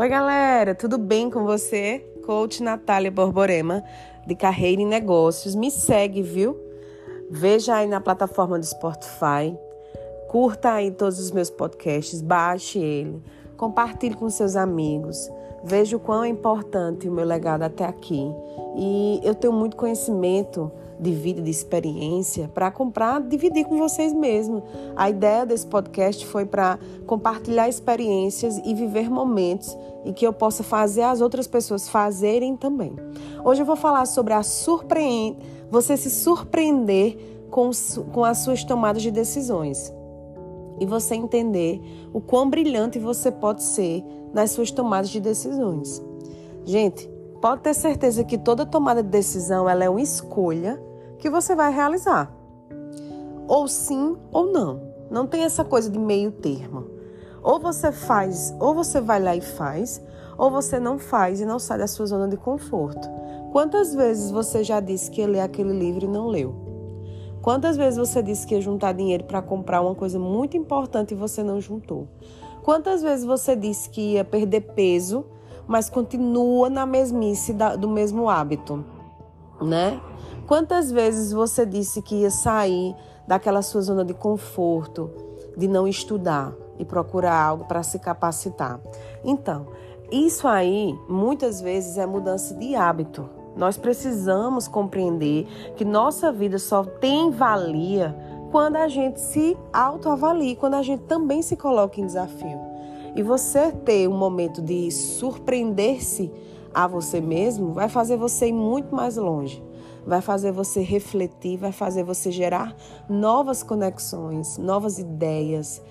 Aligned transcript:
Oi, 0.00 0.08
galera, 0.08 0.74
tudo 0.74 0.96
bem 0.96 1.28
com 1.28 1.44
você? 1.44 1.98
Coach 2.24 2.62
Natália 2.62 3.10
Borborema, 3.10 3.84
de 4.26 4.34
Carreira 4.34 4.80
em 4.80 4.86
Negócios. 4.86 5.54
Me 5.54 5.70
segue, 5.70 6.22
viu? 6.22 6.58
Veja 7.30 7.74
aí 7.74 7.86
na 7.86 8.00
plataforma 8.00 8.58
do 8.58 8.64
Spotify. 8.64 9.54
Curta 10.26 10.72
aí 10.72 10.90
todos 10.90 11.20
os 11.20 11.30
meus 11.30 11.50
podcasts, 11.50 12.22
baixe 12.22 12.78
ele, 12.78 13.22
compartilhe 13.60 14.14
com 14.14 14.30
seus 14.30 14.56
amigos. 14.56 15.30
Veja 15.62 15.94
o 15.94 16.00
quão 16.00 16.24
é 16.24 16.28
importante 16.28 17.06
o 17.06 17.12
meu 17.12 17.26
legado 17.26 17.62
até 17.62 17.84
aqui. 17.84 18.26
E 18.74 19.20
eu 19.22 19.34
tenho 19.34 19.52
muito 19.52 19.76
conhecimento 19.76 20.72
de 20.98 21.12
vida, 21.12 21.42
de 21.42 21.50
experiência, 21.50 22.50
para 22.54 22.70
comprar, 22.70 23.20
dividir 23.20 23.66
com 23.66 23.76
vocês 23.76 24.14
mesmos. 24.14 24.62
A 24.96 25.10
ideia 25.10 25.44
desse 25.44 25.66
podcast 25.66 26.24
foi 26.24 26.46
para 26.46 26.78
compartilhar 27.06 27.68
experiências 27.68 28.56
e 28.64 28.74
viver 28.74 29.10
momentos 29.10 29.76
e 30.06 30.12
que 30.14 30.26
eu 30.26 30.32
possa 30.32 30.62
fazer 30.62 31.02
as 31.02 31.20
outras 31.20 31.46
pessoas 31.46 31.86
fazerem 31.86 32.56
também. 32.56 32.96
Hoje 33.44 33.60
eu 33.60 33.66
vou 33.66 33.76
falar 33.76 34.06
sobre 34.06 34.32
a 34.32 34.42
surpreende, 34.42 35.38
você 35.70 35.98
se 35.98 36.08
surpreender 36.08 37.44
com, 37.50 37.70
com 38.10 38.24
as 38.24 38.38
suas 38.38 38.64
tomadas 38.64 39.02
de 39.02 39.10
decisões 39.10 39.92
e 40.80 40.86
você 40.86 41.14
entender 41.14 41.80
o 42.12 42.20
quão 42.20 42.48
brilhante 42.48 42.98
você 42.98 43.30
pode 43.30 43.62
ser 43.62 44.02
nas 44.32 44.50
suas 44.50 44.70
tomadas 44.70 45.10
de 45.10 45.20
decisões. 45.20 46.02
Gente, 46.64 47.08
pode 47.40 47.60
ter 47.60 47.74
certeza 47.74 48.24
que 48.24 48.38
toda 48.38 48.66
tomada 48.66 49.02
de 49.02 49.10
decisão 49.10 49.68
ela 49.68 49.84
é 49.84 49.90
uma 49.90 50.00
escolha 50.00 50.82
que 51.18 51.28
você 51.28 51.54
vai 51.54 51.72
realizar. 51.72 52.34
Ou 53.46 53.68
sim 53.68 54.16
ou 54.32 54.46
não. 54.50 54.80
Não 55.10 55.26
tem 55.26 55.42
essa 55.42 55.64
coisa 55.64 55.90
de 55.90 55.98
meio 55.98 56.30
termo. 56.32 56.86
Ou 57.42 57.58
você 57.58 57.92
faz, 57.92 58.54
ou 58.60 58.74
você 58.74 59.00
vai 59.00 59.20
lá 59.20 59.34
e 59.34 59.40
faz, 59.40 60.00
ou 60.38 60.50
você 60.50 60.78
não 60.78 60.98
faz 60.98 61.40
e 61.40 61.44
não 61.44 61.58
sai 61.58 61.78
da 61.78 61.86
sua 61.86 62.06
zona 62.06 62.28
de 62.28 62.36
conforto. 62.36 63.08
Quantas 63.52 63.94
vezes 63.94 64.30
você 64.30 64.62
já 64.62 64.78
disse 64.78 65.10
que 65.10 65.20
ia 65.20 65.26
ler 65.26 65.40
aquele 65.40 65.72
livro 65.72 66.04
e 66.04 66.08
não 66.08 66.28
leu? 66.28 66.69
Quantas 67.42 67.76
vezes 67.76 67.98
você 67.98 68.22
disse 68.22 68.46
que 68.46 68.54
ia 68.54 68.60
juntar 68.60 68.92
dinheiro 68.92 69.24
para 69.24 69.40
comprar 69.40 69.80
uma 69.80 69.94
coisa 69.94 70.18
muito 70.18 70.56
importante 70.56 71.12
e 71.12 71.16
você 71.16 71.42
não 71.42 71.60
juntou? 71.60 72.06
Quantas 72.62 73.02
vezes 73.02 73.24
você 73.24 73.56
disse 73.56 73.88
que 73.88 74.12
ia 74.12 74.24
perder 74.24 74.60
peso, 74.60 75.24
mas 75.66 75.88
continua 75.88 76.68
na 76.68 76.84
mesmice 76.84 77.54
do 77.78 77.88
mesmo 77.88 78.28
hábito, 78.28 78.84
né? 79.60 80.00
Quantas 80.46 80.90
vezes 80.90 81.32
você 81.32 81.64
disse 81.64 82.02
que 82.02 82.16
ia 82.16 82.30
sair 82.30 82.94
daquela 83.26 83.62
sua 83.62 83.80
zona 83.80 84.04
de 84.04 84.12
conforto, 84.12 85.10
de 85.56 85.66
não 85.68 85.86
estudar 85.88 86.52
e 86.78 86.84
procurar 86.84 87.40
algo 87.40 87.64
para 87.64 87.82
se 87.82 87.98
capacitar? 87.98 88.80
Então, 89.24 89.68
isso 90.10 90.46
aí 90.48 90.98
muitas 91.08 91.60
vezes 91.60 91.96
é 91.96 92.04
mudança 92.04 92.52
de 92.54 92.74
hábito. 92.74 93.39
Nós 93.56 93.76
precisamos 93.76 94.68
compreender 94.68 95.46
que 95.76 95.84
nossa 95.84 96.32
vida 96.32 96.58
só 96.58 96.84
tem 96.84 97.30
valia 97.30 98.16
quando 98.50 98.76
a 98.76 98.88
gente 98.88 99.20
se 99.20 99.56
autoavalia, 99.72 100.56
quando 100.56 100.74
a 100.74 100.82
gente 100.82 101.02
também 101.02 101.42
se 101.42 101.56
coloca 101.56 102.00
em 102.00 102.06
desafio. 102.06 102.58
E 103.14 103.22
você 103.22 103.72
ter 103.72 104.08
um 104.08 104.16
momento 104.16 104.62
de 104.62 104.90
surpreender-se 104.90 106.30
a 106.72 106.86
você 106.86 107.20
mesmo 107.20 107.72
vai 107.72 107.88
fazer 107.88 108.16
você 108.16 108.48
ir 108.48 108.52
muito 108.52 108.94
mais 108.94 109.16
longe 109.16 109.62
vai 110.06 110.20
fazer 110.20 110.52
você 110.52 110.80
refletir, 110.80 111.56
vai 111.56 111.72
fazer 111.72 112.02
você 112.02 112.30
gerar 112.30 112.74
novas 113.08 113.62
conexões, 113.62 114.58
novas 114.58 114.98
ideias, 114.98 115.82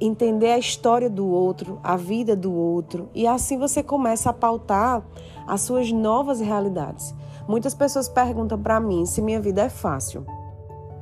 entender 0.00 0.50
a 0.52 0.58
história 0.58 1.08
do 1.08 1.26
outro, 1.26 1.78
a 1.82 1.96
vida 1.96 2.34
do 2.34 2.52
outro, 2.52 3.08
e 3.14 3.26
assim 3.26 3.58
você 3.58 3.82
começa 3.82 4.30
a 4.30 4.32
pautar 4.32 5.02
as 5.46 5.60
suas 5.60 5.92
novas 5.92 6.40
realidades. 6.40 7.14
Muitas 7.46 7.74
pessoas 7.74 8.08
perguntam 8.08 8.58
para 8.58 8.80
mim 8.80 9.06
se 9.06 9.20
minha 9.20 9.40
vida 9.40 9.62
é 9.62 9.68
fácil. 9.68 10.24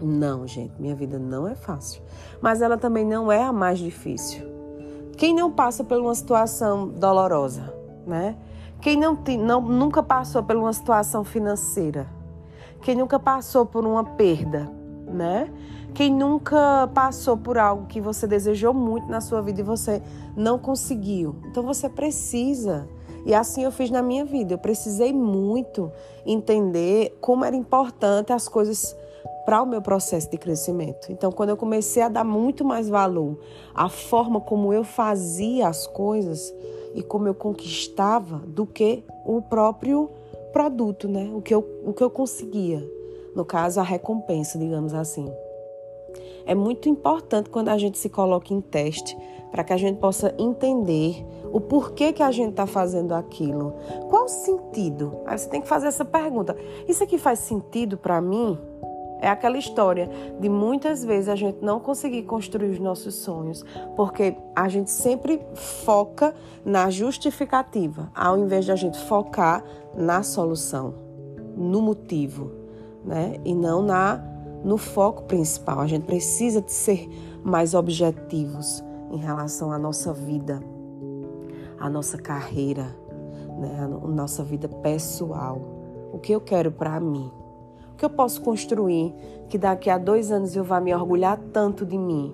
Não, 0.00 0.46
gente, 0.46 0.72
minha 0.80 0.94
vida 0.94 1.18
não 1.18 1.48
é 1.48 1.54
fácil, 1.54 2.02
mas 2.40 2.62
ela 2.62 2.78
também 2.78 3.04
não 3.04 3.30
é 3.30 3.42
a 3.42 3.52
mais 3.52 3.78
difícil. 3.78 4.46
Quem 5.16 5.34
não 5.34 5.50
passa 5.50 5.82
por 5.82 5.98
uma 5.98 6.14
situação 6.14 6.88
dolorosa, 6.88 7.74
né? 8.06 8.36
Quem 8.80 8.96
não, 8.96 9.18
não 9.40 9.60
nunca 9.60 10.02
passou 10.02 10.42
por 10.42 10.54
uma 10.54 10.72
situação 10.72 11.24
financeira, 11.24 12.06
quem 12.82 12.94
nunca 12.94 13.18
passou 13.18 13.66
por 13.66 13.84
uma 13.84 14.04
perda, 14.04 14.70
né? 15.12 15.52
Quem 15.98 16.14
nunca 16.14 16.88
passou 16.94 17.36
por 17.36 17.58
algo 17.58 17.86
que 17.86 18.00
você 18.00 18.24
desejou 18.24 18.72
muito 18.72 19.08
na 19.08 19.20
sua 19.20 19.42
vida 19.42 19.62
e 19.62 19.64
você 19.64 20.00
não 20.36 20.56
conseguiu. 20.56 21.34
Então 21.46 21.64
você 21.64 21.88
precisa. 21.88 22.88
E 23.26 23.34
assim 23.34 23.64
eu 23.64 23.72
fiz 23.72 23.90
na 23.90 24.00
minha 24.00 24.24
vida. 24.24 24.54
Eu 24.54 24.58
precisei 24.58 25.12
muito 25.12 25.90
entender 26.24 27.18
como 27.20 27.44
era 27.44 27.56
importante 27.56 28.32
as 28.32 28.46
coisas 28.46 28.94
para 29.44 29.60
o 29.60 29.66
meu 29.66 29.82
processo 29.82 30.30
de 30.30 30.38
crescimento. 30.38 31.10
Então, 31.10 31.32
quando 31.32 31.48
eu 31.48 31.56
comecei 31.56 32.00
a 32.00 32.08
dar 32.08 32.22
muito 32.22 32.64
mais 32.64 32.88
valor 32.88 33.36
à 33.74 33.88
forma 33.88 34.40
como 34.40 34.72
eu 34.72 34.84
fazia 34.84 35.66
as 35.66 35.84
coisas 35.88 36.54
e 36.94 37.02
como 37.02 37.26
eu 37.26 37.34
conquistava 37.34 38.38
do 38.46 38.64
que 38.64 39.02
o 39.26 39.42
próprio 39.42 40.10
produto, 40.52 41.08
né? 41.08 41.28
O 41.34 41.42
que 41.42 41.52
eu, 41.52 41.68
o 41.84 41.92
que 41.92 42.04
eu 42.04 42.08
conseguia. 42.08 42.88
No 43.34 43.44
caso, 43.44 43.80
a 43.80 43.82
recompensa, 43.82 44.60
digamos 44.60 44.94
assim. 44.94 45.28
É 46.46 46.54
muito 46.54 46.88
importante 46.88 47.50
quando 47.50 47.68
a 47.68 47.78
gente 47.78 47.98
se 47.98 48.08
coloca 48.08 48.54
em 48.54 48.60
teste 48.60 49.16
para 49.50 49.64
que 49.64 49.72
a 49.72 49.76
gente 49.76 49.98
possa 49.98 50.34
entender 50.38 51.24
o 51.52 51.60
porquê 51.60 52.12
que 52.12 52.22
a 52.22 52.30
gente 52.30 52.50
está 52.50 52.66
fazendo 52.66 53.14
aquilo. 53.14 53.74
Qual 54.08 54.24
o 54.24 54.28
sentido? 54.28 55.20
Aí 55.26 55.38
você 55.38 55.48
tem 55.48 55.60
que 55.60 55.68
fazer 55.68 55.88
essa 55.88 56.04
pergunta. 56.04 56.56
Isso 56.86 57.02
aqui 57.02 57.18
faz 57.18 57.38
sentido 57.40 57.96
para 57.96 58.20
mim? 58.20 58.58
É 59.20 59.28
aquela 59.28 59.58
história 59.58 60.08
de 60.38 60.48
muitas 60.48 61.04
vezes 61.04 61.28
a 61.28 61.34
gente 61.34 61.58
não 61.60 61.80
conseguir 61.80 62.22
construir 62.22 62.70
os 62.70 62.78
nossos 62.78 63.16
sonhos, 63.16 63.64
porque 63.96 64.36
a 64.54 64.68
gente 64.68 64.92
sempre 64.92 65.40
foca 65.54 66.32
na 66.64 66.88
justificativa, 66.88 68.10
ao 68.14 68.38
invés 68.38 68.64
de 68.64 68.70
a 68.70 68.76
gente 68.76 68.96
focar 69.06 69.64
na 69.96 70.22
solução, 70.22 70.94
no 71.56 71.82
motivo, 71.82 72.52
né? 73.04 73.40
E 73.44 73.54
não 73.54 73.82
na 73.82 74.22
no 74.64 74.76
foco 74.76 75.24
principal. 75.24 75.80
A 75.80 75.86
gente 75.86 76.04
precisa 76.04 76.60
de 76.60 76.72
ser 76.72 77.08
mais 77.42 77.74
objetivos 77.74 78.82
em 79.10 79.18
relação 79.18 79.72
à 79.72 79.78
nossa 79.78 80.12
vida, 80.12 80.62
à 81.78 81.88
nossa 81.88 82.18
carreira, 82.18 82.96
né? 83.58 83.80
A 83.80 84.08
nossa 84.08 84.42
vida 84.42 84.68
pessoal. 84.68 85.60
O 86.12 86.18
que 86.18 86.32
eu 86.32 86.40
quero 86.40 86.70
para 86.72 86.98
mim? 87.00 87.30
que 87.98 88.04
eu 88.04 88.10
posso 88.10 88.40
construir 88.40 89.12
que 89.48 89.58
daqui 89.58 89.90
a 89.90 89.98
dois 89.98 90.30
anos 90.30 90.54
eu 90.54 90.62
vá 90.62 90.80
me 90.80 90.94
orgulhar 90.94 91.36
tanto 91.52 91.84
de 91.84 91.98
mim? 91.98 92.32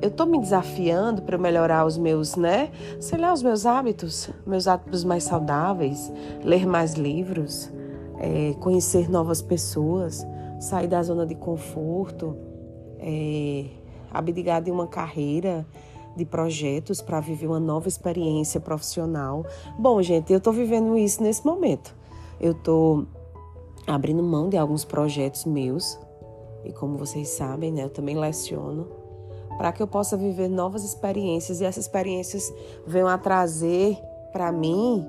Eu 0.00 0.08
estou 0.08 0.26
me 0.26 0.40
desafiando 0.40 1.22
para 1.22 1.38
melhorar 1.38 1.86
os 1.86 1.96
meus, 1.96 2.34
né? 2.34 2.70
Sei 2.98 3.18
lá, 3.18 3.32
os 3.32 3.42
meus 3.42 3.66
hábitos, 3.66 4.30
meus 4.46 4.66
hábitos 4.66 5.04
mais 5.04 5.24
saudáveis, 5.24 6.12
ler 6.42 6.66
mais 6.66 6.94
livros, 6.94 7.70
é, 8.18 8.54
conhecer 8.58 9.10
novas 9.10 9.40
pessoas, 9.40 10.26
sair 10.60 10.88
da 10.88 11.02
zona 11.02 11.26
de 11.26 11.34
conforto, 11.34 12.36
é, 12.98 13.66
abdicar 14.10 14.62
de 14.62 14.70
uma 14.70 14.86
carreira, 14.86 15.66
de 16.16 16.24
projetos 16.24 17.00
para 17.02 17.20
viver 17.20 17.46
uma 17.46 17.60
nova 17.60 17.88
experiência 17.88 18.58
profissional. 18.58 19.44
Bom, 19.78 20.00
gente, 20.00 20.32
eu 20.32 20.38
estou 20.38 20.52
vivendo 20.52 20.96
isso 20.96 21.22
nesse 21.22 21.44
momento. 21.44 21.94
Eu 22.40 22.52
estou 22.52 23.06
abrindo 23.86 24.22
mão 24.22 24.48
de 24.48 24.56
alguns 24.56 24.84
projetos 24.84 25.44
meus. 25.44 25.98
E 26.64 26.72
como 26.72 26.96
vocês 26.96 27.28
sabem, 27.28 27.70
né, 27.70 27.84
eu 27.84 27.90
também 27.90 28.16
leciono 28.16 28.88
para 29.56 29.72
que 29.72 29.82
eu 29.82 29.86
possa 29.86 30.16
viver 30.16 30.48
novas 30.48 30.84
experiências 30.84 31.60
e 31.60 31.64
essas 31.64 31.84
experiências 31.84 32.52
venham 32.86 33.08
a 33.08 33.16
trazer 33.16 33.98
para 34.32 34.52
mim 34.52 35.06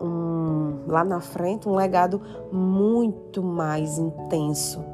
um, 0.00 0.84
lá 0.86 1.04
na 1.04 1.20
frente 1.20 1.68
um 1.68 1.74
legado 1.74 2.20
muito 2.52 3.42
mais 3.42 3.98
intenso 3.98 4.84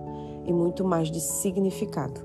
e 0.45 0.53
muito 0.53 0.85
mais 0.85 1.11
de 1.11 1.21
significado. 1.21 2.21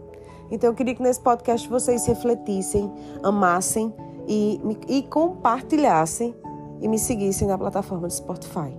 Então 0.50 0.70
eu 0.70 0.74
queria 0.74 0.96
que 0.96 1.02
nesse 1.02 1.20
podcast 1.20 1.68
vocês 1.68 2.06
refletissem, 2.06 2.92
amassem 3.22 3.94
e, 4.28 4.60
e 4.88 5.04
compartilhassem 5.04 6.36
e 6.80 6.88
me 6.88 7.00
seguissem 7.00 7.48
na 7.48 7.58
plataforma 7.58 8.08
do 8.08 8.14
Spotify, 8.14 8.74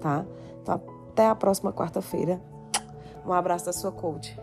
tá? 0.00 0.24
Então, 0.62 0.80
até 1.10 1.26
a 1.28 1.34
próxima 1.34 1.72
quarta-feira. 1.72 2.40
Um 3.26 3.32
abraço 3.32 3.66
da 3.66 3.72
sua 3.72 3.92
coach. 3.92 4.38